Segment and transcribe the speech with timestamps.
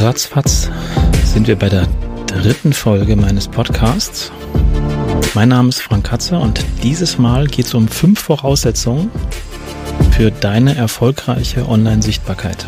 [0.00, 0.70] ratzfatz
[1.24, 1.86] sind wir bei der
[2.26, 4.30] dritten Folge meines Podcasts.
[5.34, 9.10] Mein Name ist Frank Katze und dieses Mal geht es um fünf Voraussetzungen
[10.12, 12.66] für deine erfolgreiche Online-Sichtbarkeit.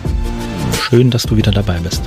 [0.81, 2.03] Schön, dass du wieder dabei bist.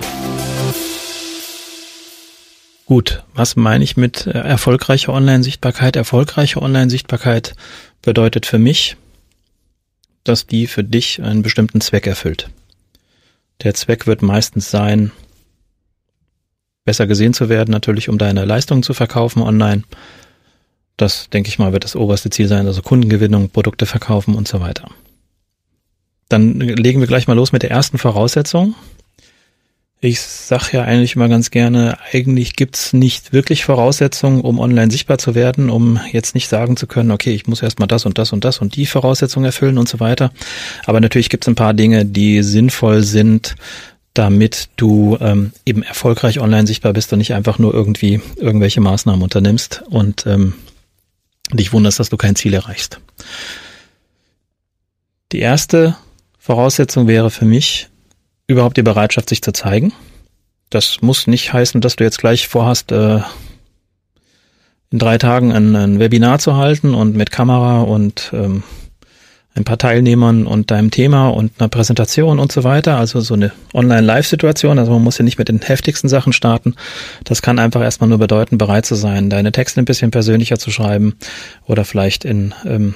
[2.85, 5.95] Gut, was meine ich mit äh, erfolgreicher Online-Sichtbarkeit?
[5.95, 7.53] Erfolgreiche Online-Sichtbarkeit
[8.01, 8.97] bedeutet für mich,
[10.23, 12.49] dass die für dich einen bestimmten Zweck erfüllt.
[13.63, 15.11] Der Zweck wird meistens sein,
[16.83, 19.83] besser gesehen zu werden, natürlich um deine Leistungen zu verkaufen online.
[20.97, 24.59] Das, denke ich mal, wird das oberste Ziel sein, also Kundengewinnung, Produkte verkaufen und so
[24.59, 24.89] weiter.
[26.29, 28.75] Dann legen wir gleich mal los mit der ersten Voraussetzung.
[30.03, 35.19] Ich sag ja eigentlich immer ganz gerne, eigentlich gibt's nicht wirklich Voraussetzungen, um online sichtbar
[35.19, 38.33] zu werden, um jetzt nicht sagen zu können, okay, ich muss erstmal das und das
[38.33, 40.31] und das und die Voraussetzungen erfüllen und so weiter.
[40.87, 43.55] Aber natürlich gibt's ein paar Dinge, die sinnvoll sind,
[44.15, 49.21] damit du ähm, eben erfolgreich online sichtbar bist und nicht einfach nur irgendwie irgendwelche Maßnahmen
[49.21, 50.55] unternimmst und ähm,
[51.53, 52.99] dich wunderst, dass du kein Ziel erreichst.
[55.31, 55.95] Die erste
[56.39, 57.90] Voraussetzung wäre für mich,
[58.51, 59.93] überhaupt die Bereitschaft, sich zu zeigen.
[60.69, 63.19] Das muss nicht heißen, dass du jetzt gleich vorhast, äh,
[64.91, 68.63] in drei Tagen ein, ein, Webinar zu halten und mit Kamera und ähm,
[69.53, 72.97] ein paar Teilnehmern und deinem Thema und einer Präsentation und so weiter.
[72.97, 74.79] Also so eine Online-Live-Situation.
[74.79, 76.75] Also man muss ja nicht mit den heftigsten Sachen starten.
[77.23, 80.71] Das kann einfach erstmal nur bedeuten, bereit zu sein, deine Texte ein bisschen persönlicher zu
[80.71, 81.15] schreiben
[81.65, 82.95] oder vielleicht in ähm,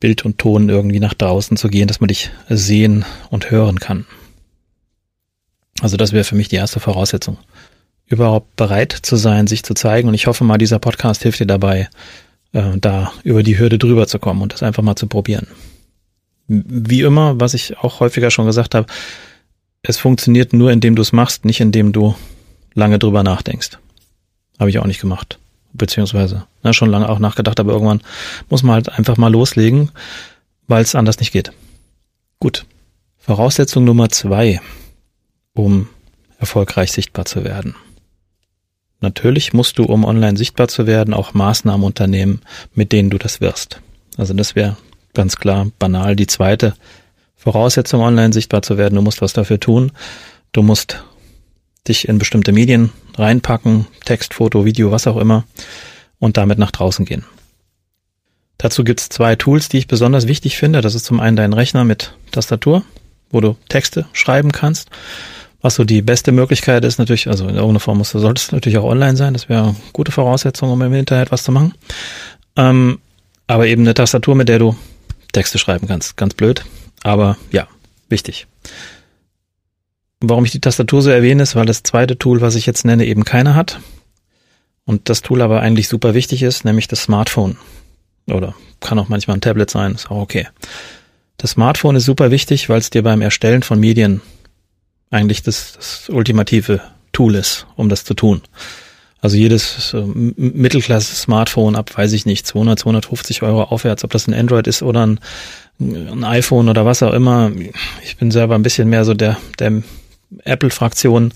[0.00, 4.04] Bild und Ton irgendwie nach draußen zu gehen, dass man dich sehen und hören kann.
[5.82, 7.38] Also das wäre für mich die erste Voraussetzung.
[8.06, 10.06] Überhaupt bereit zu sein, sich zu zeigen.
[10.06, 11.88] Und ich hoffe mal, dieser Podcast hilft dir dabei,
[12.52, 15.48] äh, da über die Hürde drüber zu kommen und das einfach mal zu probieren.
[16.46, 18.86] Wie immer, was ich auch häufiger schon gesagt habe,
[19.82, 22.14] es funktioniert nur, indem du es machst, nicht indem du
[22.74, 23.78] lange drüber nachdenkst.
[24.60, 25.40] Habe ich auch nicht gemacht.
[25.72, 28.02] Beziehungsweise ne, schon lange auch nachgedacht, aber irgendwann
[28.48, 29.90] muss man halt einfach mal loslegen,
[30.68, 31.50] weil es anders nicht geht.
[32.38, 32.66] Gut.
[33.18, 34.60] Voraussetzung Nummer zwei
[35.54, 35.88] um
[36.38, 37.74] erfolgreich sichtbar zu werden.
[39.00, 42.40] Natürlich musst du, um online sichtbar zu werden, auch Maßnahmen unternehmen,
[42.74, 43.80] mit denen du das wirst.
[44.16, 44.76] Also das wäre
[45.14, 46.74] ganz klar banal die zweite
[47.36, 48.94] Voraussetzung, online sichtbar zu werden.
[48.94, 49.90] Du musst was dafür tun.
[50.52, 51.04] Du musst
[51.88, 55.44] dich in bestimmte Medien reinpacken, Text, Foto, Video, was auch immer,
[56.20, 57.24] und damit nach draußen gehen.
[58.58, 60.80] Dazu gibt's zwei Tools, die ich besonders wichtig finde.
[60.80, 62.84] Das ist zum einen dein Rechner mit Tastatur,
[63.32, 64.88] wo du Texte schreiben kannst.
[65.60, 68.56] Was so die beste Möglichkeit ist natürlich, also in irgendeiner Form musst du, solltest du
[68.56, 71.74] natürlich auch online sein, das wäre gute Voraussetzung, um im Internet was zu machen.
[72.56, 72.98] Ähm,
[73.46, 74.76] aber eben eine Tastatur, mit der du
[75.32, 76.16] Texte schreiben kannst.
[76.16, 76.64] Ganz blöd,
[77.02, 77.68] aber ja,
[78.08, 78.46] wichtig.
[80.20, 83.06] Warum ich die Tastatur so erwähne, ist, weil das zweite Tool, was ich jetzt nenne,
[83.06, 83.80] eben keine hat.
[84.84, 87.56] Und das Tool aber eigentlich super wichtig ist, nämlich das Smartphone.
[88.26, 90.48] Oder kann auch manchmal ein Tablet sein, ist auch okay.
[91.42, 94.20] Das Smartphone ist super wichtig, weil es dir beim Erstellen von Medien
[95.10, 96.80] eigentlich das, das ultimative
[97.10, 98.42] Tool ist, um das zu tun.
[99.20, 104.34] Also jedes äh, Mittelklasse-Smartphone ab, weiß ich nicht, 200, 250 Euro aufwärts, ob das ein
[104.34, 105.18] Android ist oder ein,
[105.80, 107.50] ein iPhone oder was auch immer.
[108.04, 109.82] Ich bin selber ein bisschen mehr so der, der
[110.44, 111.34] Apple-Fraktion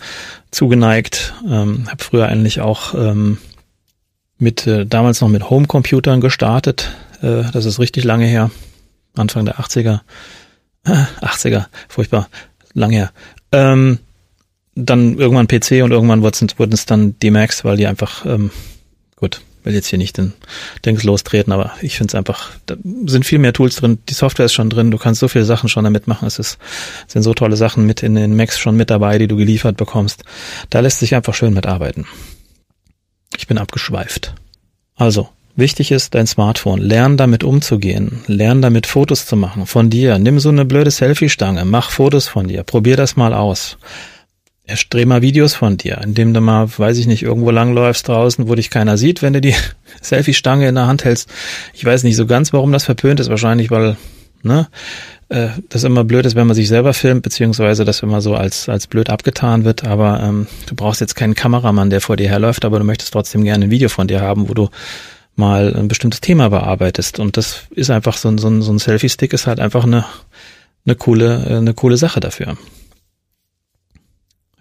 [0.52, 1.34] zugeneigt.
[1.48, 3.38] Ähm, habe früher eigentlich auch ähm,
[4.38, 6.92] mit äh, damals noch mit Homecomputern gestartet.
[7.22, 8.52] Äh, das ist richtig lange her,
[9.16, 10.00] Anfang der 80er.
[10.84, 12.28] Äh, 80er, furchtbar,
[12.74, 13.12] lange her.
[13.52, 13.98] Ähm,
[14.74, 18.50] dann irgendwann PC und irgendwann wurden es dann die Macs, weil die einfach, ähm,
[19.16, 20.32] gut, will jetzt hier nicht den
[20.84, 22.76] Dings lostreten, aber ich finde es einfach, da
[23.06, 25.68] sind viel mehr Tools drin, die Software ist schon drin, du kannst so viele Sachen
[25.68, 26.58] schon damit machen, es ist,
[27.08, 30.22] sind so tolle Sachen mit in den Macs schon mit dabei, die du geliefert bekommst.
[30.70, 32.06] Da lässt sich einfach schön mitarbeiten.
[33.36, 34.34] Ich bin abgeschweift.
[34.94, 35.28] Also,
[35.58, 36.82] Wichtig ist dein Smartphone.
[36.82, 38.20] Lern damit umzugehen.
[38.26, 40.18] Lern damit Fotos zu machen von dir.
[40.18, 41.64] Nimm so eine blöde Selfie-Stange.
[41.64, 42.62] Mach Fotos von dir.
[42.62, 43.78] Probier das mal aus.
[44.66, 48.54] Erstreh mal Videos von dir, indem du mal, weiß ich nicht, irgendwo langläufst draußen, wo
[48.54, 49.54] dich keiner sieht, wenn du die
[50.02, 51.30] Selfie-Stange in der Hand hältst.
[51.72, 53.30] Ich weiß nicht so ganz, warum das verpönt ist.
[53.30, 53.96] Wahrscheinlich, weil,
[54.42, 54.68] ne,
[55.30, 58.68] äh, das immer blöd ist, wenn man sich selber filmt, beziehungsweise das immer so als,
[58.68, 59.84] als blöd abgetan wird.
[59.84, 63.42] Aber ähm, du brauchst jetzt keinen Kameramann, der vor dir herläuft, aber du möchtest trotzdem
[63.42, 64.68] gerne ein Video von dir haben, wo du
[65.38, 67.18] mal ein bestimmtes Thema bearbeitest.
[67.18, 70.04] Und das ist einfach so ein, so ein, so ein Selfie-Stick ist halt einfach eine,
[70.84, 72.48] eine coole, eine coole Sache dafür.
[72.48, 72.58] Hab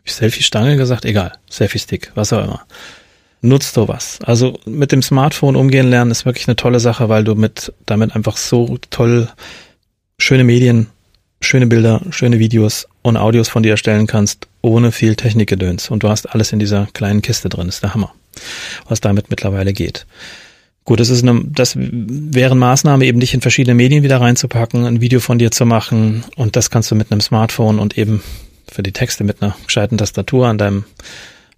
[0.03, 1.05] ich Selfie-Stange gesagt?
[1.05, 1.33] Egal.
[1.49, 2.65] Selfie-Stick, was auch immer.
[3.41, 4.19] Nutzt sowas.
[4.23, 8.15] Also mit dem Smartphone umgehen lernen ist wirklich eine tolle Sache, weil du mit, damit
[8.15, 9.29] einfach so toll
[10.17, 10.87] schöne Medien
[11.45, 15.89] schöne Bilder, schöne Videos und Audios von dir erstellen kannst, ohne viel Technikgedöns.
[15.89, 17.69] Und du hast alles in dieser kleinen Kiste drin.
[17.69, 18.13] Ist der Hammer,
[18.87, 20.05] was damit mittlerweile geht.
[20.85, 24.85] Gut, das ist eine, das wäre eine Maßnahme, eben dich in verschiedene Medien wieder reinzupacken,
[24.85, 28.21] ein Video von dir zu machen und das kannst du mit einem Smartphone und eben
[28.71, 30.85] für die Texte mit einer gescheiten Tastatur an deinem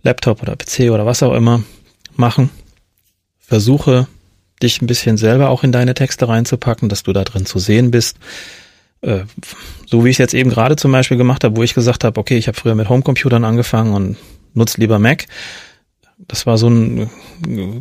[0.02, 1.62] Laptop oder PC oder was auch immer
[2.16, 2.50] machen.
[3.40, 4.08] Versuche
[4.64, 7.92] dich ein bisschen selber auch in deine Texte reinzupacken, dass du da drin zu sehen
[7.92, 8.18] bist.
[9.02, 9.24] Äh,
[9.86, 12.18] so wie ich es jetzt eben gerade zum Beispiel gemacht habe, wo ich gesagt habe,
[12.18, 14.18] okay, ich habe früher mit Homecomputern angefangen und
[14.54, 15.26] nutze lieber Mac.
[16.28, 17.10] Das war so ein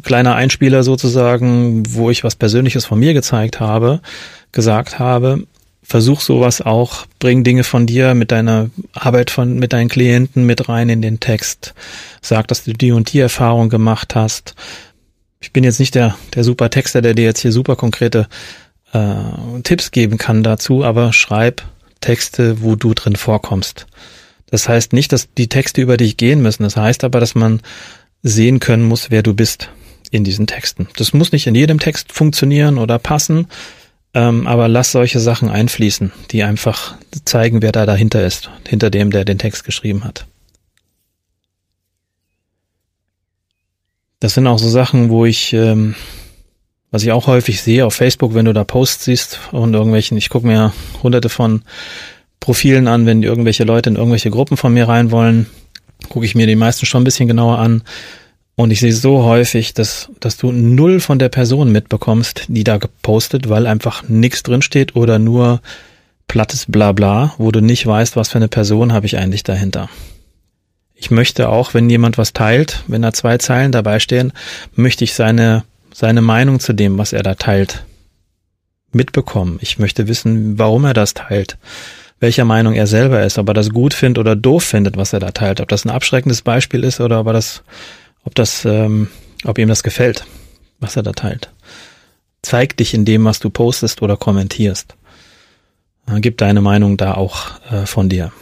[0.02, 4.00] kleiner Einspieler sozusagen, wo ich was Persönliches von mir gezeigt habe,
[4.52, 5.46] gesagt habe,
[5.82, 10.68] versuch sowas auch, bring Dinge von dir mit deiner Arbeit von, mit deinen Klienten mit
[10.68, 11.74] rein in den Text.
[12.20, 14.54] Sag, dass du die und die Erfahrung gemacht hast.
[15.40, 18.26] Ich bin jetzt nicht der, der super Texter, der dir jetzt hier super konkrete
[18.92, 21.62] äh, Tipps geben kann dazu, aber schreib
[22.00, 23.86] Texte, wo du drin vorkommst.
[24.50, 26.62] Das heißt nicht, dass die Texte über dich gehen müssen.
[26.62, 27.60] Das heißt aber, dass man
[28.22, 29.70] sehen können muss, wer du bist
[30.10, 30.88] in diesen Texten.
[30.96, 33.46] Das muss nicht in jedem Text funktionieren oder passen,
[34.14, 39.10] ähm, aber lass solche Sachen einfließen, die einfach zeigen, wer da dahinter ist, hinter dem,
[39.10, 40.26] der den Text geschrieben hat.
[44.20, 45.94] Das sind auch so Sachen, wo ich, ähm,
[46.90, 50.30] was ich auch häufig sehe auf Facebook, wenn du da Posts siehst und irgendwelchen, ich
[50.30, 50.72] gucke mir
[51.02, 51.62] hunderte von
[52.40, 55.46] Profilen an, wenn irgendwelche Leute in irgendwelche Gruppen von mir rein wollen,
[56.08, 57.82] gucke ich mir die meisten schon ein bisschen genauer an.
[58.54, 62.78] Und ich sehe so häufig, dass, dass du null von der Person mitbekommst, die da
[62.78, 65.60] gepostet, weil einfach nichts drinsteht oder nur
[66.26, 69.90] plattes Blabla, wo du nicht weißt, was für eine Person habe ich eigentlich dahinter.
[70.94, 74.32] Ich möchte auch, wenn jemand was teilt, wenn da zwei Zeilen dabei stehen,
[74.74, 77.84] möchte ich seine, seine Meinung zu dem, was er da teilt,
[78.92, 79.58] mitbekommen.
[79.60, 81.58] Ich möchte wissen, warum er das teilt
[82.20, 85.20] welcher Meinung er selber ist, ob er das gut findet oder doof findet, was er
[85.20, 87.62] da teilt, ob das ein abschreckendes Beispiel ist oder ob er das,
[88.24, 89.08] ob das, ähm,
[89.44, 90.24] ob ihm das gefällt,
[90.80, 91.50] was er da teilt.
[92.42, 94.94] Zeig dich in dem, was du postest oder kommentierst.
[96.18, 98.32] Gib deine Meinung da auch äh, von dir.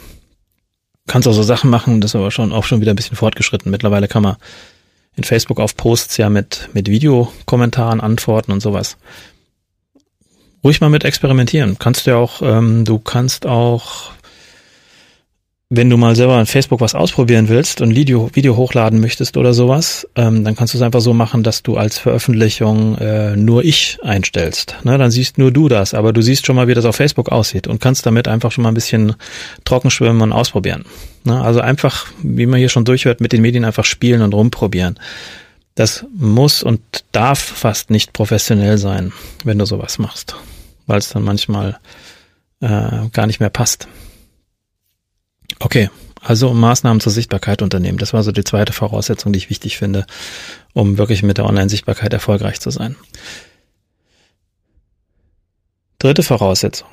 [1.07, 3.71] Kannst auch so Sachen machen, das ist aber schon auch schon wieder ein bisschen fortgeschritten.
[3.71, 4.35] Mittlerweile kann man
[5.15, 8.97] in Facebook auf Posts ja mit, mit Videokommentaren antworten und sowas
[10.65, 11.77] ruhig mal mit experimentieren.
[11.77, 14.09] Kannst du ja auch, ähm, du kannst auch,
[15.69, 19.53] wenn du mal selber in Facebook was ausprobieren willst und Video, Video hochladen möchtest oder
[19.53, 23.63] sowas, ähm, dann kannst du es einfach so machen, dass du als Veröffentlichung äh, nur
[23.63, 24.77] ich einstellst.
[24.83, 27.31] Ne, dann siehst nur du das, aber du siehst schon mal, wie das auf Facebook
[27.31, 29.13] aussieht und kannst damit einfach schon mal ein bisschen
[29.65, 30.85] trocken schwimmen und ausprobieren.
[31.25, 34.99] Ne, also einfach, wie man hier schon durchhört, mit den Medien einfach spielen und rumprobieren.
[35.75, 36.81] Das muss und
[37.11, 39.13] darf fast nicht professionell sein,
[39.43, 40.35] wenn du sowas machst
[40.85, 41.79] weil es dann manchmal
[42.61, 43.87] äh, gar nicht mehr passt.
[45.59, 45.89] Okay,
[46.21, 47.97] also Maßnahmen zur Sichtbarkeit unternehmen.
[47.97, 50.05] Das war so die zweite Voraussetzung, die ich wichtig finde,
[50.73, 52.95] um wirklich mit der Online-Sichtbarkeit erfolgreich zu sein.
[55.99, 56.87] Dritte Voraussetzung,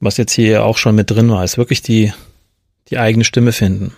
[0.00, 2.12] was jetzt hier auch schon mit drin war, ist wirklich die,
[2.88, 3.94] die eigene Stimme finden,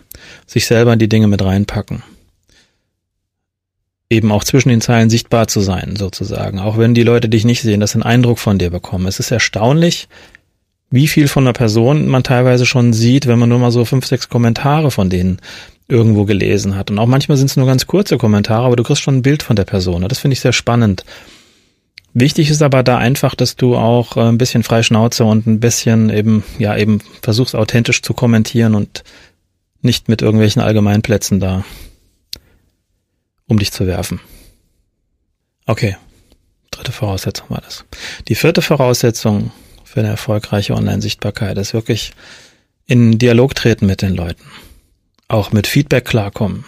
[0.46, 2.02] sich selber in die Dinge mit reinpacken
[4.10, 6.58] eben auch zwischen den Zeilen sichtbar zu sein, sozusagen.
[6.58, 9.06] Auch wenn die Leute dich nicht sehen, dass sie einen Eindruck von dir bekommen.
[9.06, 10.08] Es ist erstaunlich,
[10.90, 14.04] wie viel von einer Person man teilweise schon sieht, wenn man nur mal so fünf,
[14.04, 15.38] sechs Kommentare von denen
[15.86, 16.90] irgendwo gelesen hat.
[16.90, 19.44] Und auch manchmal sind es nur ganz kurze Kommentare, aber du kriegst schon ein Bild
[19.44, 20.06] von der Person.
[20.08, 21.04] Das finde ich sehr spannend.
[22.12, 26.10] Wichtig ist aber da einfach, dass du auch äh, ein bisschen Freischnauze und ein bisschen
[26.10, 29.04] eben, ja, eben versuchst authentisch zu kommentieren und
[29.82, 31.64] nicht mit irgendwelchen Allgemeinplätzen da
[33.50, 34.20] um dich zu werfen.
[35.66, 35.96] Okay,
[36.70, 37.84] dritte Voraussetzung war das.
[38.28, 39.50] Die vierte Voraussetzung
[39.84, 42.12] für eine erfolgreiche Online-Sichtbarkeit ist wirklich
[42.86, 44.44] in Dialog treten mit den Leuten.
[45.26, 46.64] Auch mit Feedback klarkommen.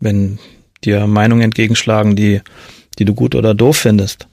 [0.00, 0.38] Wenn
[0.82, 2.40] dir Meinungen entgegenschlagen, die,
[2.98, 4.26] die du gut oder doof findest,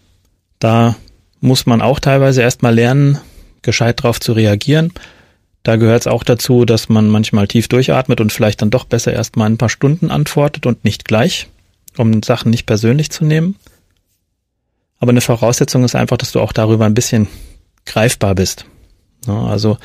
[0.60, 0.95] da
[1.41, 3.19] muss man auch teilweise erstmal lernen,
[3.63, 4.93] gescheit drauf zu reagieren.
[5.63, 9.12] Da gehört es auch dazu, dass man manchmal tief durchatmet und vielleicht dann doch besser
[9.12, 11.50] erstmal ein paar Stunden antwortet und nicht gleich
[11.98, 13.55] um Sachen nicht persönlich zu nehmen.
[15.00, 17.27] Aber eine Voraussetzung ist einfach, dass du auch darüber ein bisschen
[17.86, 18.65] greifbar bist.
[19.27, 19.77] also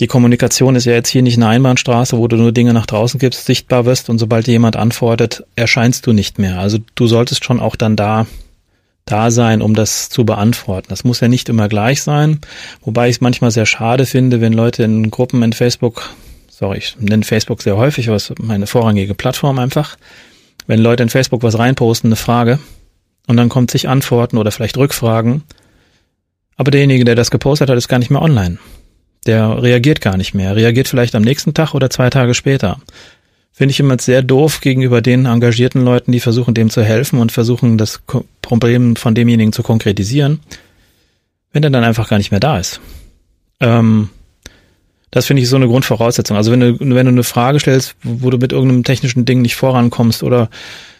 [0.00, 3.20] die Kommunikation ist ja jetzt hier nicht eine Einbahnstraße, wo du nur Dinge nach draußen
[3.20, 6.58] gibst, sichtbar wirst und sobald jemand antwortet, erscheinst du nicht mehr.
[6.58, 8.26] Also du solltest schon auch dann da
[9.06, 10.86] da sein, um das zu beantworten.
[10.88, 12.40] Das muss ja nicht immer gleich sein,
[12.82, 16.10] wobei ich es manchmal sehr schade finde, wenn Leute in Gruppen in Facebook
[16.58, 19.96] sorry, ich nenne Facebook sehr häufig, was meine vorrangige Plattform einfach.
[20.66, 22.58] Wenn Leute in Facebook was reinposten, eine Frage,
[23.26, 25.42] und dann kommt sich Antworten oder vielleicht Rückfragen,
[26.56, 28.58] Aber derjenige, der das gepostet hat, ist gar nicht mehr online.
[29.26, 30.54] Der reagiert gar nicht mehr.
[30.54, 32.78] Reagiert vielleicht am nächsten Tag oder zwei Tage später.
[33.52, 37.32] Finde ich immer sehr doof gegenüber den engagierten Leuten, die versuchen, dem zu helfen und
[37.32, 38.02] versuchen, das
[38.42, 40.40] Problem von demjenigen zu konkretisieren,
[41.52, 42.80] wenn er dann einfach gar nicht mehr da ist.
[43.60, 44.10] Ähm,
[45.14, 46.36] das finde ich so eine Grundvoraussetzung.
[46.36, 49.54] Also wenn du, wenn du eine Frage stellst, wo du mit irgendeinem technischen Ding nicht
[49.54, 50.50] vorankommst oder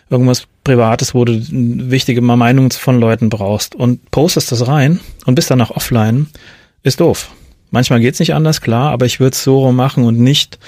[0.09, 5.50] irgendwas Privates, wo du wichtige Meinungen von Leuten brauchst und postest das rein und bist
[5.50, 6.28] danach offline,
[6.85, 7.30] ist doof.
[7.73, 10.61] Manchmal geht's nicht anders, klar, aber ich würde es so machen und nicht,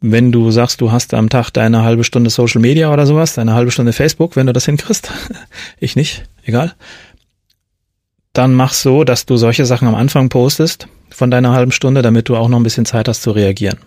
[0.00, 3.52] wenn du sagst, du hast am Tag deine halbe Stunde Social Media oder sowas, deine
[3.52, 5.12] halbe Stunde Facebook, wenn du das hinkriegst,
[5.78, 6.74] ich nicht, egal,
[8.32, 12.28] dann mach so, dass du solche Sachen am Anfang postest von deiner halben Stunde, damit
[12.28, 13.78] du auch noch ein bisschen Zeit hast zu reagieren.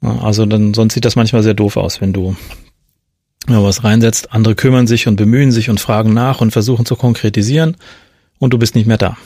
[0.00, 2.36] Also dann, sonst sieht das manchmal sehr doof aus, wenn du
[3.46, 4.32] was reinsetzt.
[4.32, 7.76] Andere kümmern sich und bemühen sich und fragen nach und versuchen zu konkretisieren
[8.38, 9.16] und du bist nicht mehr da.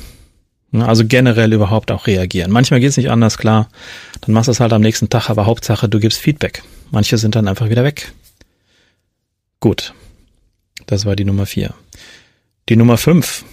[0.73, 2.51] Also generell überhaupt auch reagieren.
[2.51, 3.69] Manchmal geht es nicht anders, klar.
[4.21, 6.63] Dann machst du es halt am nächsten Tag, aber Hauptsache, du gibst Feedback.
[6.91, 8.13] Manche sind dann einfach wieder weg.
[9.61, 9.95] Gut.
[10.87, 11.73] Das war die Nummer vier.
[12.69, 13.45] Die Nummer fünf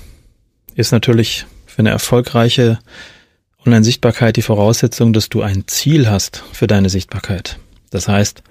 [0.75, 2.77] ist natürlich für eine erfolgreiche
[3.65, 7.57] Online-Sichtbarkeit die Voraussetzung, dass du ein Ziel hast für deine Sichtbarkeit.
[7.89, 8.43] Das heißt,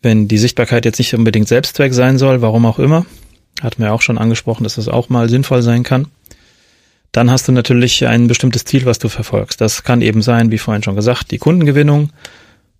[0.00, 3.04] wenn die Sichtbarkeit jetzt nicht unbedingt Selbstzweck sein soll, warum auch immer,
[3.60, 6.06] hatten wir auch schon angesprochen, dass das auch mal sinnvoll sein kann,
[7.10, 9.60] dann hast du natürlich ein bestimmtes Ziel, was du verfolgst.
[9.60, 12.10] Das kann eben sein, wie vorhin schon gesagt, die Kundengewinnung,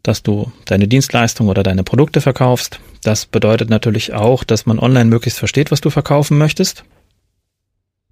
[0.05, 2.79] dass du deine Dienstleistung oder deine Produkte verkaufst.
[3.03, 6.85] Das bedeutet natürlich auch, dass man online möglichst versteht, was du verkaufen möchtest.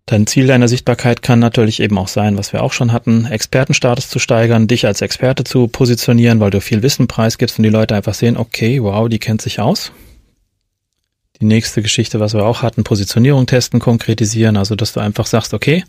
[0.09, 4.09] Dein Ziel deiner Sichtbarkeit kann natürlich eben auch sein, was wir auch schon hatten, Expertenstatus
[4.09, 7.97] zu steigern, dich als Experte zu positionieren, weil du viel Wissen preisgibst und die Leute
[7.97, 9.91] einfach sehen, okay, wow, die kennt sich aus.
[11.41, 15.53] Die nächste Geschichte, was wir auch hatten, Positionierung testen, konkretisieren, also dass du einfach sagst,
[15.53, 15.85] okay,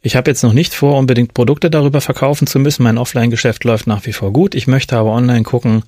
[0.00, 3.88] ich habe jetzt noch nicht vor, unbedingt Produkte darüber verkaufen zu müssen, mein Offline-Geschäft läuft
[3.88, 5.82] nach wie vor gut, ich möchte aber online gucken,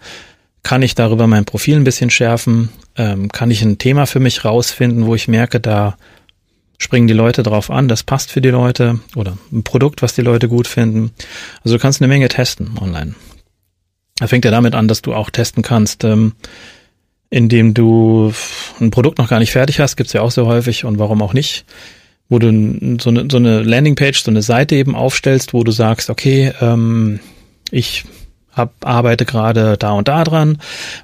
[0.64, 4.44] kann ich darüber mein Profil ein bisschen schärfen, ähm, kann ich ein Thema für mich
[4.44, 5.97] rausfinden, wo ich merke, da
[6.78, 10.23] springen die Leute drauf an, das passt für die Leute oder ein Produkt, was die
[10.23, 11.12] Leute gut finden.
[11.64, 13.14] Also du kannst eine Menge testen online.
[14.16, 16.32] Da fängt ja damit an, dass du auch testen kannst, ähm,
[17.30, 18.32] indem du
[18.80, 21.35] ein Produkt noch gar nicht fertig hast, gibt's ja auch sehr häufig und warum auch
[21.35, 21.64] nicht,
[22.28, 22.47] wo du
[23.00, 27.20] so eine, so eine Landingpage, so eine Seite eben aufstellst, wo du sagst, okay, ähm,
[27.70, 28.04] ich
[28.52, 30.58] hab, arbeite gerade da und da dran.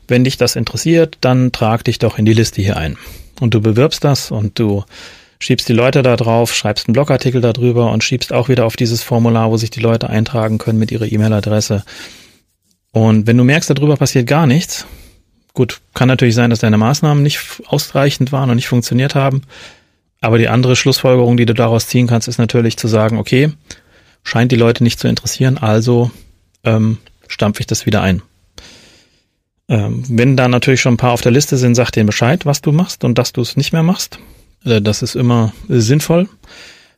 [0.09, 2.97] Wenn dich das interessiert, dann trag dich doch in die Liste hier ein.
[3.41, 4.85] Und du bewirbst das und du
[5.45, 9.03] schiebst die Leute da drauf, schreibst einen Blogartikel darüber und schiebst auch wieder auf dieses
[9.03, 11.85] Formular, wo sich die Leute eintragen können mit ihrer E-Mail-Adresse.
[12.93, 14.87] Und wenn du merkst, darüber passiert gar nichts,
[15.53, 19.43] gut, kann natürlich sein, dass deine Maßnahmen nicht ausreichend waren und nicht funktioniert haben.
[20.23, 23.53] Aber die andere Schlussfolgerung, die du daraus ziehen kannst, ist natürlich zu sagen, okay,
[24.23, 26.11] scheint die Leute nicht zu interessieren, also
[26.65, 26.97] ähm,
[27.29, 28.23] stampfe ich das wieder ein.
[29.69, 32.63] Ähm, wenn da natürlich schon ein paar auf der Liste sind, sag denen Bescheid, was
[32.63, 34.19] du machst und dass du es nicht mehr machst.
[34.65, 36.29] Äh, das ist immer sinnvoll.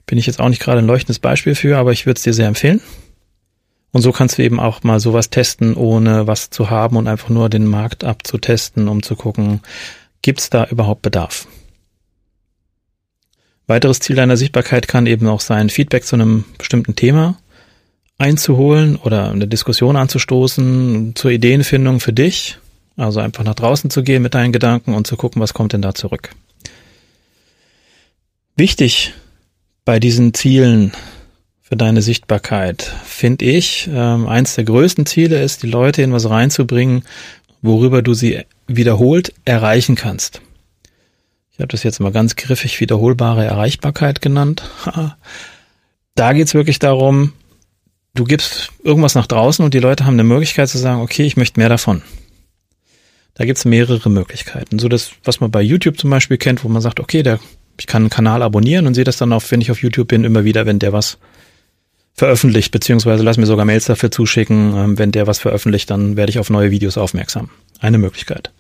[0.06, 2.32] Bin ich jetzt auch nicht gerade ein leuchtendes Beispiel für, aber ich würde es dir
[2.32, 2.80] sehr empfehlen.
[3.92, 7.30] Und so kannst du eben auch mal sowas testen, ohne was zu haben und einfach
[7.30, 9.61] nur den Markt abzutesten, um zu gucken,
[10.23, 11.46] gibt es da überhaupt Bedarf.
[13.66, 17.38] Weiteres Ziel deiner Sichtbarkeit kann eben auch sein, Feedback zu einem bestimmten Thema
[18.18, 22.58] einzuholen oder eine Diskussion anzustoßen zur Ideenfindung für dich.
[22.96, 25.82] Also einfach nach draußen zu gehen mit deinen Gedanken und zu gucken, was kommt denn
[25.82, 26.30] da zurück.
[28.56, 29.12] Wichtig
[29.84, 30.92] bei diesen Zielen
[31.60, 36.30] für deine Sichtbarkeit finde ich, ähm, eins der größten Ziele ist, die Leute in was
[36.30, 37.02] reinzubringen,
[37.60, 40.40] worüber du sie wiederholt erreichen kannst.
[41.52, 44.62] Ich habe das jetzt mal ganz griffig wiederholbare Erreichbarkeit genannt.
[46.14, 47.34] da geht's wirklich darum,
[48.14, 51.36] du gibst irgendwas nach draußen und die Leute haben eine Möglichkeit zu sagen, okay, ich
[51.36, 52.02] möchte mehr davon.
[53.34, 54.78] Da gibt's mehrere Möglichkeiten.
[54.78, 57.38] So das, was man bei YouTube zum Beispiel kennt, wo man sagt, okay, der
[57.78, 60.25] ich kann einen Kanal abonnieren und sehe das dann auch, wenn ich auf YouTube bin,
[60.25, 61.18] immer wieder, wenn der was
[62.14, 64.75] veröffentlicht, beziehungsweise lass mir sogar Mails dafür zuschicken.
[64.75, 67.50] Ähm, wenn der was veröffentlicht, dann werde ich auf neue Videos aufmerksam.
[67.78, 68.50] Eine Möglichkeit.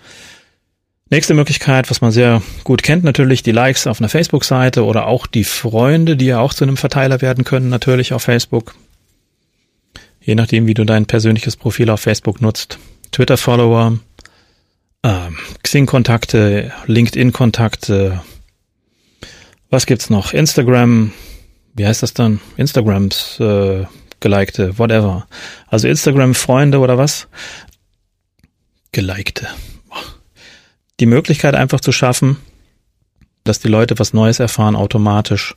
[1.08, 5.26] Nächste Möglichkeit, was man sehr gut kennt, natürlich die Likes auf einer Facebook-Seite oder auch
[5.26, 8.74] die Freunde, die ja auch zu einem Verteiler werden können, natürlich auf Facebook.
[10.20, 12.78] Je nachdem, wie du dein persönliches Profil auf Facebook nutzt.
[13.12, 14.00] Twitter-Follower,
[15.02, 15.10] äh,
[15.62, 18.20] Xing-Kontakte, LinkedIn-Kontakte,
[19.70, 20.32] was gibt's noch?
[20.32, 21.12] Instagram,
[21.74, 22.40] wie heißt das dann?
[22.56, 23.84] Instagrams äh,
[24.20, 25.26] gelikte, whatever.
[25.68, 27.28] Also Instagram-Freunde oder was?
[28.92, 29.48] Gelikte.
[31.00, 32.38] Die Möglichkeit einfach zu schaffen,
[33.44, 35.54] dass die Leute was Neues erfahren automatisch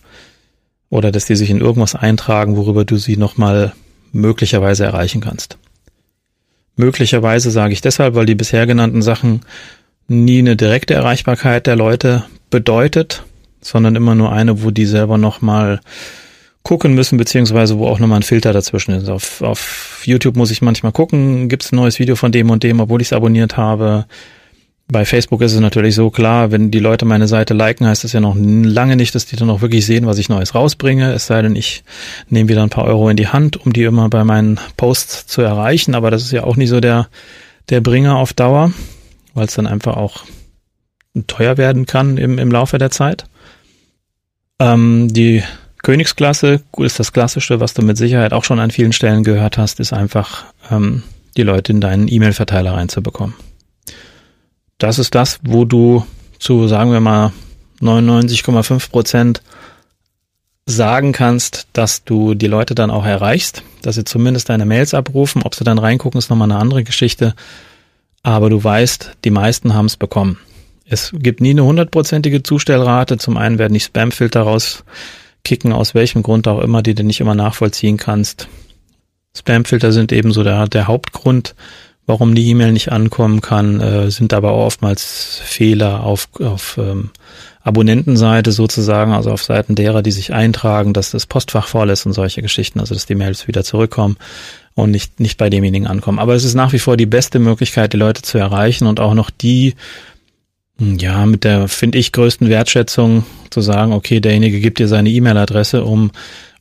[0.89, 3.73] oder dass die sich in irgendwas eintragen, worüber du sie nochmal
[4.11, 5.57] möglicherweise erreichen kannst.
[6.75, 9.41] Möglicherweise sage ich deshalb, weil die bisher genannten Sachen
[10.07, 13.23] nie eine direkte Erreichbarkeit der Leute bedeutet,
[13.61, 15.79] sondern immer nur eine, wo die selber nochmal
[16.63, 19.09] gucken müssen, beziehungsweise wo auch nochmal ein Filter dazwischen ist.
[19.09, 22.63] Auf, auf YouTube muss ich manchmal gucken, gibt es ein neues Video von dem und
[22.63, 24.05] dem, obwohl ich es abonniert habe.
[24.91, 28.13] Bei Facebook ist es natürlich so klar, wenn die Leute meine Seite liken, heißt das
[28.13, 31.13] ja noch lange nicht, dass die dann auch wirklich sehen, was ich Neues rausbringe.
[31.13, 31.83] Es sei denn, ich
[32.27, 35.41] nehme wieder ein paar Euro in die Hand, um die immer bei meinen Posts zu
[35.41, 35.93] erreichen.
[35.93, 37.07] Aber das ist ja auch nicht so der,
[37.69, 38.73] der Bringer auf Dauer,
[39.35, 40.23] weil es dann einfach auch
[41.27, 43.25] teuer werden kann im, im Laufe der Zeit.
[44.59, 45.43] Ähm, die
[45.81, 49.79] Königsklasse ist das Klassische, was du mit Sicherheit auch schon an vielen Stellen gehört hast,
[49.79, 51.03] ist einfach ähm,
[51.37, 53.35] die Leute in deinen E-Mail-Verteiler reinzubekommen
[54.79, 56.05] das ist das, wo du
[56.39, 57.31] zu, sagen wir mal,
[57.81, 59.43] 99,5 Prozent
[60.65, 65.43] sagen kannst, dass du die Leute dann auch erreichst, dass sie zumindest deine Mails abrufen.
[65.43, 67.35] Ob sie dann reingucken, ist nochmal eine andere Geschichte.
[68.23, 70.37] Aber du weißt, die meisten haben es bekommen.
[70.89, 73.17] Es gibt nie eine hundertprozentige Zustellrate.
[73.17, 77.35] Zum einen werden die Spamfilter rauskicken, aus welchem Grund auch immer, die du nicht immer
[77.35, 78.47] nachvollziehen kannst.
[79.37, 81.53] Spamfilter sind ebenso der, der Hauptgrund,
[82.07, 87.11] warum die E-Mail nicht ankommen kann, äh, sind aber auch oftmals Fehler auf, auf ähm,
[87.61, 92.13] Abonnentenseite sozusagen, also auf Seiten derer, die sich eintragen, dass das Postfach voll ist und
[92.13, 94.17] solche Geschichten, also dass die Mails wieder zurückkommen
[94.73, 96.17] und nicht, nicht bei demjenigen ankommen.
[96.17, 99.13] Aber es ist nach wie vor die beste Möglichkeit, die Leute zu erreichen und auch
[99.13, 99.75] noch die,
[100.79, 105.83] ja, mit der, finde ich, größten Wertschätzung zu sagen, okay, derjenige gibt dir seine E-Mail-Adresse,
[105.83, 106.11] um,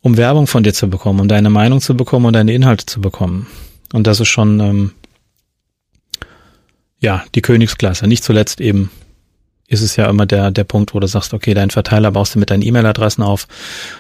[0.01, 3.01] um Werbung von dir zu bekommen, um deine Meinung zu bekommen und deine Inhalte zu
[3.01, 3.47] bekommen.
[3.93, 4.93] Und das ist schon, ähm,
[7.01, 8.07] ja, die Königsklasse.
[8.09, 8.91] Nicht zuletzt eben
[9.69, 12.39] ist es ja immer der, der Punkt, wo du sagst, okay, deinen Verteiler baust du
[12.39, 13.47] mit deinen E-Mail-Adressen auf.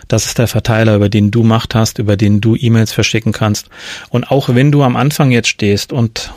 [0.08, 3.68] Das ist der Verteiler, über den du Macht hast, über den du E-Mails verschicken kannst.
[4.08, 6.32] Und auch wenn du am Anfang jetzt stehst und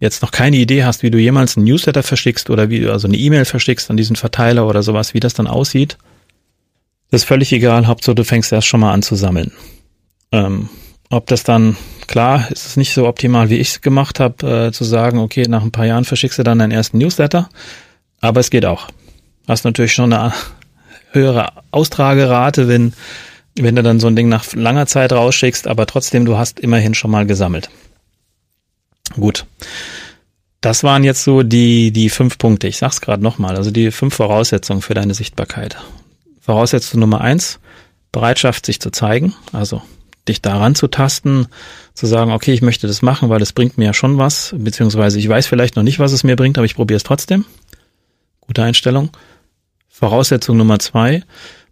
[0.00, 3.08] jetzt noch keine Idee hast, wie du jemals einen Newsletter verschickst oder wie du also
[3.08, 5.96] eine E-Mail verschickst an diesen Verteiler oder sowas, wie das dann aussieht,
[7.10, 7.86] das ist völlig egal.
[7.86, 9.52] Hauptsache, du fängst erst schon mal an zu sammeln.
[10.32, 10.68] Ähm,
[11.08, 11.76] ob das dann,
[12.08, 15.44] klar, ist es nicht so optimal, wie ich es gemacht habe, äh, zu sagen, okay,
[15.48, 17.48] nach ein paar Jahren verschickst du dann deinen ersten Newsletter,
[18.20, 18.88] aber es geht auch.
[19.46, 20.32] Hast natürlich schon eine
[21.12, 22.92] höhere Austragerate, wenn,
[23.54, 26.94] wenn du dann so ein Ding nach langer Zeit rausschickst, aber trotzdem, du hast immerhin
[26.94, 27.70] schon mal gesammelt.
[29.14, 29.46] Gut.
[30.60, 32.66] Das waren jetzt so die, die fünf Punkte.
[32.66, 33.56] Ich sag's gerade nochmal.
[33.56, 35.76] Also die fünf Voraussetzungen für deine Sichtbarkeit.
[36.40, 37.60] Voraussetzung Nummer eins,
[38.12, 39.34] Bereitschaft, sich zu zeigen.
[39.52, 39.82] Also
[40.28, 41.46] dich daran zu tasten,
[41.94, 45.18] zu sagen, okay, ich möchte das machen, weil es bringt mir ja schon was, beziehungsweise
[45.18, 47.44] ich weiß vielleicht noch nicht, was es mir bringt, aber ich probiere es trotzdem.
[48.40, 49.10] Gute Einstellung.
[49.88, 51.22] Voraussetzung Nummer zwei,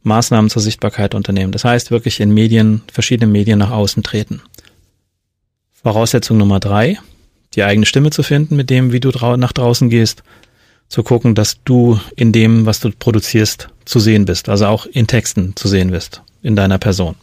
[0.03, 1.53] Maßnahmen zur Sichtbarkeit unternehmen.
[1.53, 4.40] Das heißt, wirklich in Medien, verschiedene Medien nach außen treten.
[5.73, 6.99] Voraussetzung Nummer drei,
[7.55, 10.23] die eigene Stimme zu finden, mit dem, wie du nach draußen gehst,
[10.88, 15.07] zu gucken, dass du in dem, was du produzierst, zu sehen bist, also auch in
[15.07, 17.17] Texten zu sehen bist, in deiner Person.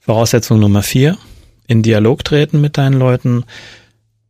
[0.00, 1.18] Voraussetzung Nummer vier,
[1.66, 3.44] in Dialog treten mit deinen Leuten,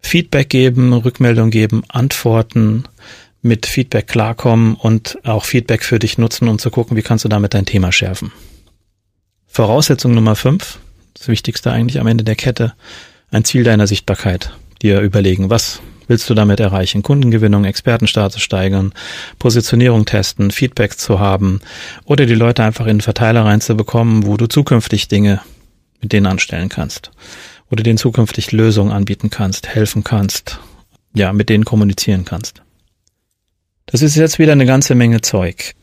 [0.01, 2.85] Feedback geben, Rückmeldung geben, antworten,
[3.43, 7.29] mit Feedback klarkommen und auch Feedback für dich nutzen, um zu gucken, wie kannst du
[7.29, 8.33] damit dein Thema schärfen.
[9.47, 10.79] Voraussetzung Nummer fünf,
[11.15, 12.75] das Wichtigste eigentlich am Ende der Kette,
[13.31, 14.53] ein Ziel deiner Sichtbarkeit.
[14.83, 17.03] Dir überlegen, was willst du damit erreichen?
[17.03, 18.93] Kundengewinnung, Expertenstatus steigern,
[19.39, 21.61] Positionierung testen, Feedback zu haben
[22.05, 25.41] oder die Leute einfach in einen Verteiler reinzubekommen, wo du zukünftig Dinge
[26.01, 27.11] mit denen anstellen kannst.
[27.71, 30.59] Oder denen zukünftig Lösungen anbieten kannst, helfen kannst,
[31.15, 32.63] ja, mit denen kommunizieren kannst.
[33.87, 35.75] Das ist jetzt wieder eine ganze Menge Zeug.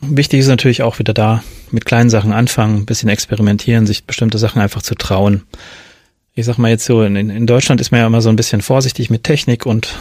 [0.00, 4.60] Wichtig ist natürlich auch wieder da, mit kleinen Sachen anfangen, bisschen experimentieren, sich bestimmte Sachen
[4.62, 5.42] einfach zu trauen.
[6.36, 8.60] Ich sag mal jetzt so, in, in Deutschland ist man ja immer so ein bisschen
[8.60, 9.98] vorsichtig mit Technik und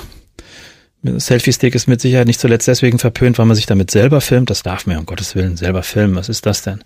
[1.17, 4.49] Selfie-Stick ist mit Sicherheit nicht zuletzt deswegen verpönt, weil man sich damit selber filmt.
[4.49, 6.15] Das darf man ja um Gottes Willen selber filmen.
[6.15, 6.83] Was ist das denn?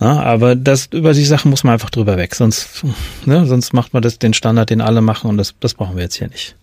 [0.00, 2.36] Ja, aber das, über die Sachen muss man einfach drüber weg.
[2.36, 2.84] Sonst,
[3.24, 6.04] ne, sonst macht man das, den Standard, den alle machen und das, das brauchen wir
[6.04, 6.54] jetzt hier nicht.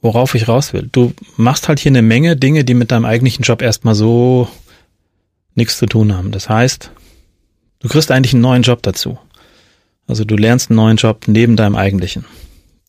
[0.00, 0.88] Worauf ich raus will.
[0.90, 4.48] Du machst halt hier eine Menge Dinge, die mit deinem eigentlichen Job erstmal so
[5.54, 6.32] nichts zu tun haben.
[6.32, 6.90] Das heißt,
[7.80, 9.18] du kriegst eigentlich einen neuen Job dazu.
[10.08, 12.24] Also du lernst einen neuen Job neben deinem eigentlichen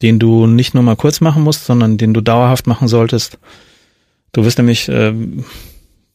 [0.01, 3.37] den du nicht nur mal kurz machen musst, sondern den du dauerhaft machen solltest.
[4.31, 5.13] Du wirst nämlich äh,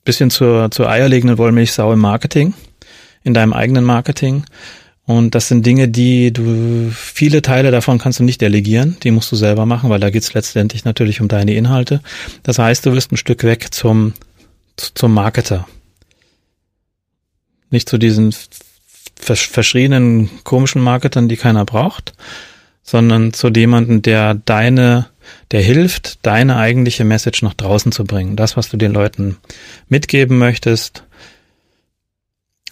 [0.05, 2.55] bisschen zur, zur eierlegenden Wollmilchsau im Marketing,
[3.23, 4.45] in deinem eigenen Marketing.
[5.07, 9.31] Und das sind Dinge, die du, viele Teile davon kannst du nicht delegieren, die musst
[9.31, 12.01] du selber machen, weil da geht's letztendlich natürlich um deine Inhalte.
[12.43, 14.15] Das heißt, du wirst ein Stück weg zum,
[14.77, 15.67] zum Marketer.
[17.69, 18.35] Nicht zu diesen
[19.25, 22.13] verschriebenen komischen Marketern, die keiner braucht,
[22.83, 25.07] sondern zu jemanden, der deine,
[25.51, 28.37] der hilft, deine eigentliche Message nach draußen zu bringen.
[28.37, 29.39] Das, was du den Leuten
[29.89, 31.05] mitgeben möchtest,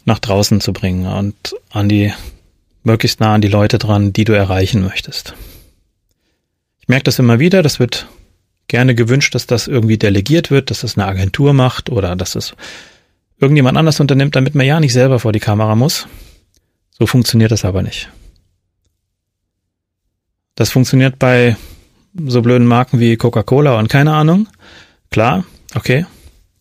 [0.05, 2.13] nach draußen zu bringen und an die,
[2.83, 5.35] möglichst nah an die Leute dran, die du erreichen möchtest.
[6.81, 8.09] Ich merke das immer wieder, das wird
[8.69, 12.55] gerne gewünscht, dass das irgendwie delegiert wird, dass das eine Agentur macht oder dass es
[13.39, 16.07] irgendjemand anders unternimmt, damit man ja nicht selber vor die Kamera muss.
[16.99, 18.09] So funktioniert das aber nicht.
[20.55, 21.57] Das funktioniert bei
[22.27, 24.49] so blöden Marken wie Coca-Cola und keine Ahnung.
[25.11, 26.07] Klar, okay.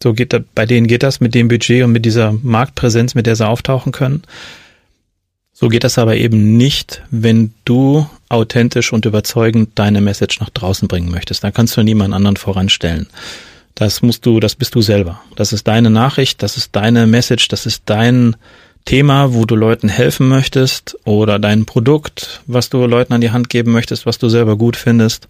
[0.01, 3.27] So geht da, bei denen geht das mit dem Budget und mit dieser Marktpräsenz, mit
[3.27, 4.23] der sie auftauchen können.
[5.53, 10.87] So geht das aber eben nicht, wenn du authentisch und überzeugend deine Message nach draußen
[10.87, 11.43] bringen möchtest.
[11.43, 13.07] Da kannst du niemand anderen voranstellen.
[13.75, 15.21] Das musst du, das bist du selber.
[15.35, 18.35] Das ist deine Nachricht, das ist deine Message, das ist dein
[18.85, 23.49] Thema, wo du Leuten helfen möchtest oder dein Produkt, was du Leuten an die Hand
[23.49, 25.27] geben möchtest, was du selber gut findest.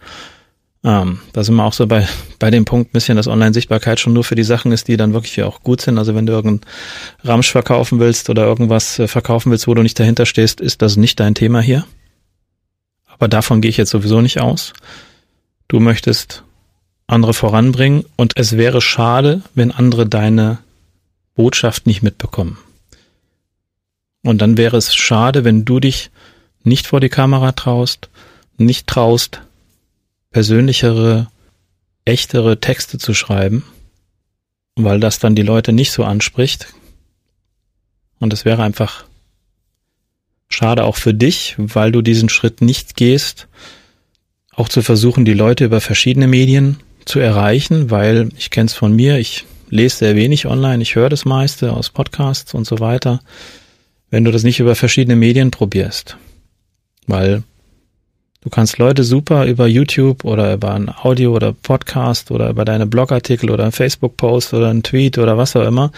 [0.84, 2.08] Ähm, da sind wir auch so bei,
[2.40, 5.44] bei dem Punkt bisschen, dass Online-Sichtbarkeit schon nur für die Sachen ist, die dann wirklich
[5.44, 5.98] auch gut sind.
[5.98, 6.70] Also wenn du irgendeinen
[7.24, 10.98] Ramsch verkaufen willst oder irgendwas äh, verkaufen willst, wo du nicht dahinter stehst, ist das
[10.98, 11.86] nicht dein Thema hier.
[13.08, 14.74] Aber davon gehe ich jetzt sowieso nicht aus.
[15.68, 16.44] Du möchtest
[17.06, 20.60] andere voranbringen und es wäre schade, wenn andere deine
[21.36, 22.58] Botschaft nicht mitbekommen.
[24.24, 26.12] Und dann wäre es schade, wenn du dich
[26.64, 28.10] nicht vor die Kamera traust,
[28.58, 29.42] nicht traust,
[30.32, 31.28] persönlichere,
[32.06, 33.64] echtere Texte zu schreiben,
[34.76, 36.68] weil das dann die Leute nicht so anspricht.
[38.20, 39.06] Und es wäre einfach
[40.50, 43.48] schade auch für dich, weil du diesen Schritt nicht gehst,
[44.54, 48.94] auch zu versuchen, die Leute über verschiedene Medien zu erreichen, weil ich kenne es von
[48.96, 53.22] mir, ich lese sehr wenig online, ich höre das meiste aus Podcasts und so weiter,
[54.12, 56.18] wenn du das nicht über verschiedene Medien probierst.
[57.08, 57.44] Weil
[58.44, 62.88] Du kannst Leute super über YouTube oder über ein Audio oder Podcast oder über deine
[62.88, 65.92] Blogartikel oder einen Facebook-Post oder einen Tweet oder was auch immer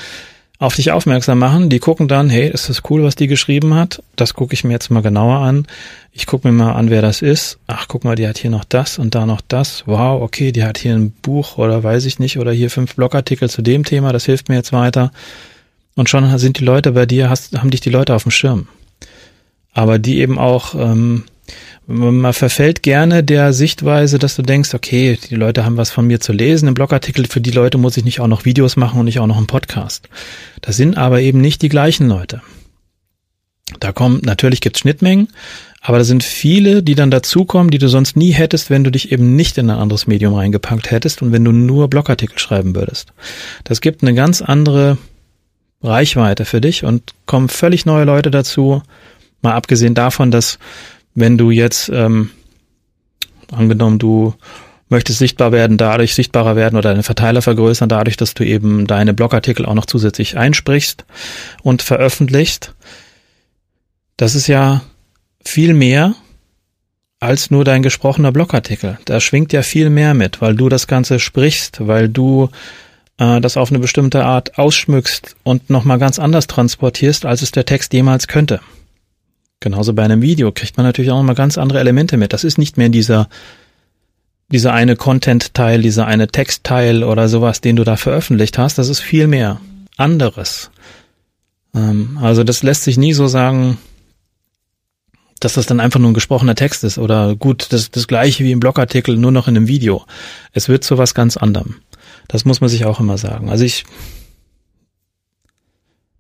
[0.59, 1.69] auf dich aufmerksam machen.
[1.69, 4.03] Die gucken dann, hey, ist das cool, was die geschrieben hat?
[4.15, 5.67] Das gucke ich mir jetzt mal genauer an.
[6.11, 7.59] Ich gucke mir mal an, wer das ist.
[7.67, 9.83] Ach, guck mal, die hat hier noch das und da noch das.
[9.87, 13.49] Wow, okay, die hat hier ein Buch oder weiß ich nicht oder hier fünf Blogartikel
[13.49, 14.13] zu dem Thema.
[14.13, 15.11] Das hilft mir jetzt weiter.
[15.95, 18.67] Und schon sind die Leute bei dir, hast, haben dich die Leute auf dem Schirm.
[19.73, 21.23] Aber die eben auch ähm,
[21.85, 26.21] man verfällt gerne der Sichtweise, dass du denkst, okay, die Leute haben was von mir
[26.21, 29.05] zu lesen im Blogartikel, für die Leute muss ich nicht auch noch Videos machen und
[29.05, 30.07] nicht auch noch einen Podcast.
[30.61, 32.41] Das sind aber eben nicht die gleichen Leute.
[33.79, 35.27] Da kommen, natürlich gibt's Schnittmengen,
[35.81, 39.11] aber da sind viele, die dann dazukommen, die du sonst nie hättest, wenn du dich
[39.11, 43.11] eben nicht in ein anderes Medium reingepackt hättest und wenn du nur Blogartikel schreiben würdest.
[43.65, 44.97] Das gibt eine ganz andere
[45.83, 48.81] Reichweite für dich und kommen völlig neue Leute dazu.
[49.41, 50.59] Mal abgesehen davon, dass
[51.15, 52.31] wenn du jetzt, ähm,
[53.51, 54.33] angenommen, du
[54.89, 59.13] möchtest sichtbar werden, dadurch sichtbarer werden oder deine Verteiler vergrößern, dadurch, dass du eben deine
[59.13, 61.05] Blogartikel auch noch zusätzlich einsprichst
[61.63, 62.73] und veröffentlichst.
[64.17, 64.81] Das ist ja
[65.43, 66.15] viel mehr
[67.19, 68.99] als nur dein gesprochener Blogartikel.
[69.05, 72.49] Da schwingt ja viel mehr mit, weil du das Ganze sprichst, weil du
[73.23, 77.65] äh, das auf eine bestimmte Art ausschmückst und nochmal ganz anders transportierst, als es der
[77.65, 78.59] Text jemals könnte.
[79.59, 82.33] Genauso bei einem Video kriegt man natürlich auch nochmal ganz andere Elemente mit.
[82.33, 83.29] Das ist nicht mehr dieser,
[84.49, 88.77] dieser eine Content-Teil, dieser eine Text-Teil oder sowas, den du da veröffentlicht hast.
[88.77, 89.61] Das ist viel mehr
[89.95, 90.69] anderes.
[91.73, 93.77] Ähm, also das lässt sich nie so sagen,
[95.39, 98.51] dass das dann einfach nur ein gesprochener Text ist oder gut, das, das gleiche wie
[98.51, 100.05] im Blogartikel, nur noch in einem Video.
[100.51, 101.77] Es wird zu was ganz anderem.
[102.27, 103.49] Das muss man sich auch immer sagen.
[103.49, 103.85] Also ich,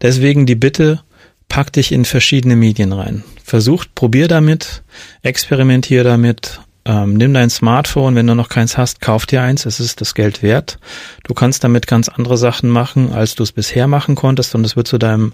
[0.01, 1.01] deswegen die Bitte,
[1.49, 3.23] pack dich in verschiedene Medien rein.
[3.43, 4.83] Versuch, probier damit,
[5.21, 9.79] experimentier damit, ähm, nimm dein Smartphone, wenn du noch keins hast, kauf dir eins, es
[9.79, 10.79] ist das Geld wert.
[11.23, 14.75] Du kannst damit ganz andere Sachen machen, als du es bisher machen konntest und es
[14.75, 15.33] wird zu deinem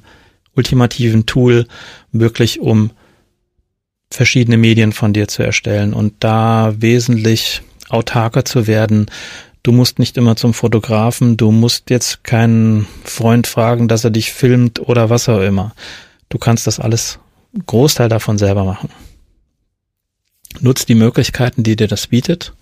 [0.55, 1.67] ultimativen Tool
[2.11, 2.91] wirklich um
[4.11, 9.07] verschiedene Medien von dir zu erstellen und da wesentlich autarker zu werden.
[9.63, 14.31] Du musst nicht immer zum Fotografen, du musst jetzt keinen Freund fragen, dass er dich
[14.31, 15.75] filmt oder was auch immer.
[16.29, 17.19] Du kannst das alles,
[17.65, 18.89] Großteil davon selber machen.
[20.61, 22.53] Nutz die Möglichkeiten, die dir das bietet.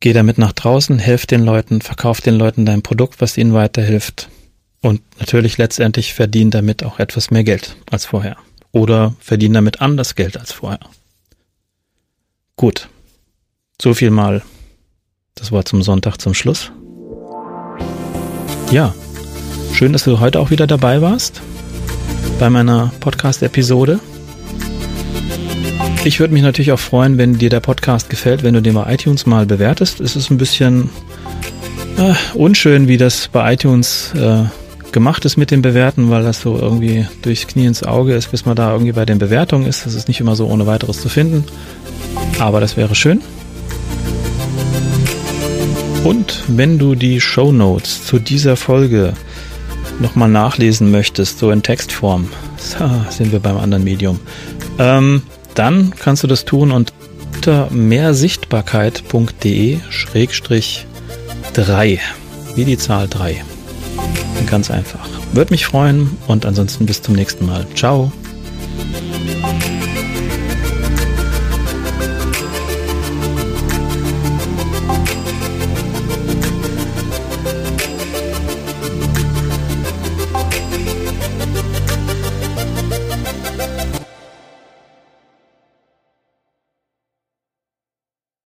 [0.00, 4.28] Geh damit nach draußen, helf den Leuten, verkauf den Leuten dein Produkt, was ihnen weiterhilft.
[4.80, 8.36] Und natürlich letztendlich verdien damit auch etwas mehr Geld als vorher.
[8.70, 10.80] Oder verdien damit anders Geld als vorher.
[12.56, 12.88] Gut.
[13.80, 14.42] So viel mal.
[15.36, 16.70] Das war zum Sonntag zum Schluss.
[18.70, 18.94] Ja.
[19.72, 21.42] Schön, dass du heute auch wieder dabei warst.
[22.38, 23.98] bei meiner Podcast-Episode.
[26.04, 28.94] Ich würde mich natürlich auch freuen, wenn dir der Podcast gefällt, wenn du den bei
[28.94, 30.00] iTunes mal bewertest.
[30.00, 30.90] Es ist ein bisschen
[31.96, 34.44] äh, unschön, wie das bei iTunes äh,
[34.92, 38.46] gemacht ist mit den Bewerten, weil das so irgendwie durchs Knie ins Auge ist, bis
[38.46, 39.84] man da irgendwie bei den Bewertungen ist.
[39.84, 41.44] Das ist nicht immer so ohne weiteres zu finden.
[42.38, 43.20] Aber das wäre schön.
[46.04, 49.14] Und wenn du die Show Notes zu dieser Folge
[50.00, 54.20] nochmal nachlesen möchtest, so in Textform, so, sind wir beim anderen Medium,
[54.78, 55.22] ähm,
[55.54, 60.86] dann kannst du das tun unter mehrsichtbarkeit.de schrägstrich
[61.54, 61.98] 3,
[62.54, 63.42] wie die Zahl 3.
[64.46, 65.08] Ganz einfach.
[65.32, 67.66] Würde mich freuen und ansonsten bis zum nächsten Mal.
[67.74, 68.12] Ciao.